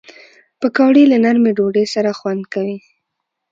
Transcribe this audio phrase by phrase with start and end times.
[0.59, 2.77] پکورې له نرمې ډوډۍ سره خوند کوي